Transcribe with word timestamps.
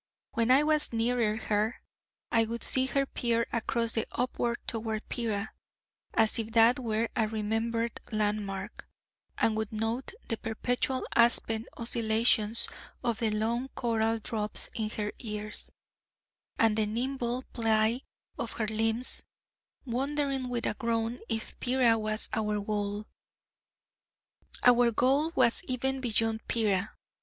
When 0.31 0.49
I 0.49 0.63
was 0.63 0.91
nearer 0.91 1.37
her, 1.37 1.79
I 2.31 2.45
would 2.45 2.63
see 2.63 2.87
her 2.87 3.05
peer 3.05 3.45
across 3.53 3.95
and 3.95 4.07
upward 4.11 4.57
toward 4.65 5.07
Pera, 5.09 5.51
as 6.15 6.39
if 6.39 6.53
that 6.53 6.79
were 6.79 7.09
a 7.15 7.27
remembered 7.27 7.99
land 8.11 8.43
mark, 8.43 8.89
and 9.37 9.55
would 9.55 9.71
note 9.71 10.13
the 10.27 10.37
perpetual 10.37 11.05
aspen 11.13 11.67
oscillations 11.77 12.67
of 13.03 13.19
the 13.19 13.29
long 13.29 13.67
coral 13.75 14.17
drops 14.17 14.71
in 14.73 14.89
her 14.89 15.11
ears, 15.19 15.69
and 16.57 16.75
the 16.77 16.87
nimble 16.87 17.43
ply 17.53 18.01
of 18.39 18.53
her 18.53 18.65
limbs, 18.65 19.21
wondering 19.85 20.49
with 20.49 20.65
a 20.65 20.73
groan 20.73 21.19
if 21.29 21.59
Pera 21.59 21.95
was 21.99 22.27
our 22.33 22.59
goal. 22.59 23.05
Our 24.63 24.89
goal 24.89 25.29
was 25.35 25.61
even 25.65 26.01
beyond 26.01 26.47
Pera. 26.47 26.95